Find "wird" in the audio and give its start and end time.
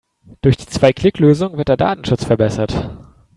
1.57-1.67